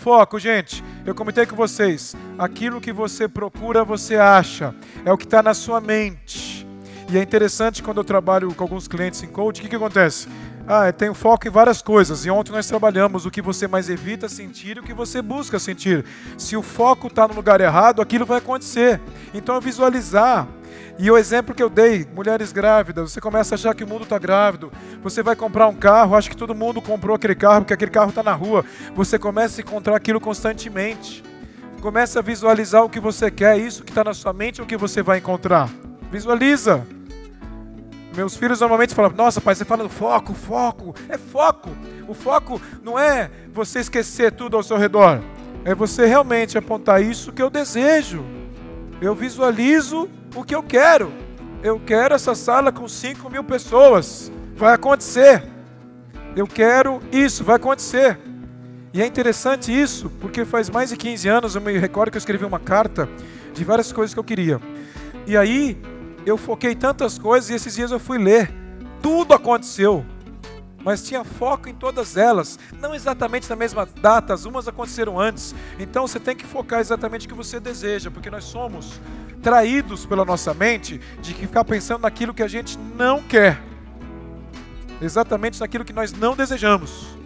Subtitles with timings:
[0.00, 0.82] Foco, gente.
[1.04, 2.16] Eu comentei com vocês.
[2.38, 4.74] Aquilo que você procura, você acha.
[5.04, 6.66] É o que está na sua mente.
[7.10, 10.26] E é interessante quando eu trabalho com alguns clientes em coach, o que, que acontece?
[10.66, 12.24] Ah, eu tenho foco em várias coisas.
[12.24, 15.58] E ontem nós trabalhamos o que você mais evita sentir e o que você busca
[15.58, 16.02] sentir.
[16.38, 18.98] Se o foco está no lugar errado, aquilo vai acontecer.
[19.34, 20.48] Então, visualizar.
[21.02, 24.02] E o exemplo que eu dei, mulheres grávidas, você começa a achar que o mundo
[24.02, 24.70] está grávido.
[25.02, 28.10] Você vai comprar um carro, acha que todo mundo comprou aquele carro, porque aquele carro
[28.10, 28.66] está na rua.
[28.94, 31.24] Você começa a encontrar aquilo constantemente.
[31.80, 34.76] Começa a visualizar o que você quer, isso que está na sua mente, o que
[34.76, 35.70] você vai encontrar.
[36.12, 36.86] Visualiza.
[38.14, 40.94] Meus filhos normalmente falam: Nossa, pai, você fala do foco, foco.
[41.08, 41.70] É foco.
[42.06, 45.22] O foco não é você esquecer tudo ao seu redor.
[45.64, 48.22] É você realmente apontar isso que eu desejo.
[49.00, 51.12] Eu visualizo o que eu quero.
[51.62, 54.32] Eu quero essa sala com 5 mil pessoas.
[54.56, 55.42] Vai acontecer.
[56.36, 58.18] Eu quero isso, vai acontecer.
[58.92, 62.20] E é interessante isso, porque faz mais de 15 anos eu me recordo que eu
[62.20, 63.08] escrevi uma carta
[63.54, 64.60] de várias coisas que eu queria.
[65.26, 65.80] E aí
[66.26, 68.52] eu foquei tantas coisas e esses dias eu fui ler.
[69.00, 70.04] Tudo aconteceu,
[70.84, 75.54] mas tinha foco em todas elas, não exatamente na mesma data, as umas aconteceram antes.
[75.78, 79.00] Então você tem que focar exatamente o que você deseja, porque nós somos
[79.42, 83.60] traídos pela nossa mente de ficar pensando naquilo que a gente não quer,
[85.00, 87.18] exatamente naquilo que nós não desejamos.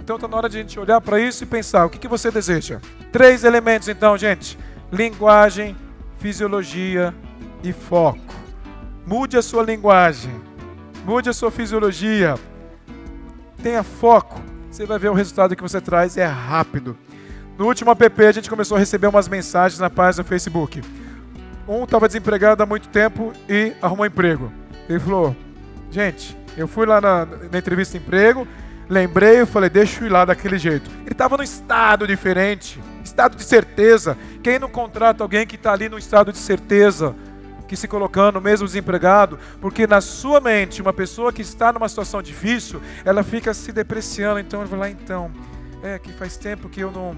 [0.00, 2.08] Então está na hora de a gente olhar para isso e pensar: o que, que
[2.08, 2.80] você deseja?
[3.12, 4.58] Três elementos, então, gente:
[4.92, 5.76] linguagem,
[6.18, 7.14] fisiologia
[7.62, 8.34] e foco.
[9.06, 10.32] Mude a sua linguagem,
[11.04, 12.34] mude a sua fisiologia,
[13.62, 14.40] tenha foco.
[14.70, 16.96] Você vai ver o resultado que você traz é rápido.
[17.58, 20.80] No último app a gente começou a receber umas mensagens na página do Facebook.
[21.70, 24.52] Um estava desempregado há muito tempo e arrumou emprego.
[24.88, 25.36] Ele falou:
[25.88, 28.44] Gente, eu fui lá na, na entrevista de emprego,
[28.88, 30.90] lembrei, eu falei: Deixa eu ir lá daquele jeito.
[31.02, 34.18] Ele estava num estado diferente, estado de certeza.
[34.42, 37.14] Quem não contrata alguém que está ali no estado de certeza?
[37.68, 42.20] que se colocando, mesmo desempregado, porque na sua mente, uma pessoa que está numa situação
[42.20, 44.40] difícil, ela fica se depreciando.
[44.40, 45.30] Então, ele vai lá, então,
[45.80, 47.16] é que faz tempo que eu não.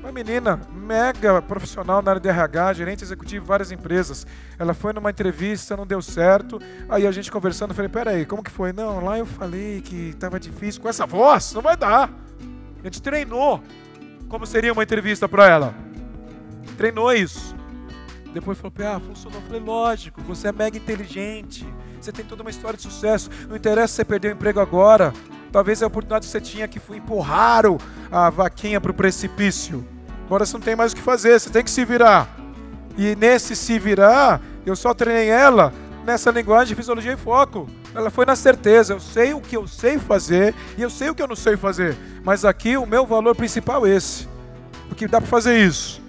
[0.00, 4.26] Uma menina mega profissional na área de RH, gerente executivo de várias empresas.
[4.58, 6.60] Ela foi numa entrevista, não deu certo.
[6.88, 8.72] Aí a gente conversando, falei: peraí, como que foi?
[8.72, 10.80] Não, lá eu falei que estava difícil.
[10.80, 12.10] Com essa voz, não vai dar.
[12.80, 13.62] A gente treinou
[14.28, 15.74] como seria uma entrevista para ela.
[16.76, 17.56] Treinou isso.
[18.32, 19.40] Depois falou, ah, funcionou.
[19.40, 21.66] Eu falei, lógico, você é mega inteligente.
[22.00, 23.30] Você tem toda uma história de sucesso.
[23.48, 25.12] Não interessa você perder o emprego agora.
[25.52, 27.64] Talvez a oportunidade que você tinha que empurrar
[28.10, 29.84] a vaquinha para o precipício.
[30.26, 32.28] Agora você não tem mais o que fazer, você tem que se virar.
[32.96, 35.72] E nesse se virar, eu só treinei ela
[36.04, 37.68] nessa linguagem de fisiologia e foco.
[37.94, 41.14] Ela foi na certeza, eu sei o que eu sei fazer e eu sei o
[41.14, 41.96] que eu não sei fazer.
[42.22, 44.28] Mas aqui o meu valor principal é esse.
[44.88, 46.08] Porque dá para fazer isso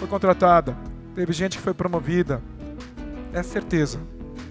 [0.00, 0.74] foi contratada,
[1.14, 2.40] teve gente que foi promovida.
[3.34, 4.00] É certeza.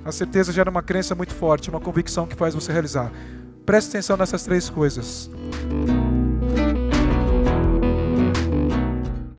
[0.05, 3.11] A certeza gera uma crença muito forte, uma convicção que faz você realizar.
[3.65, 5.29] Preste atenção nessas três coisas.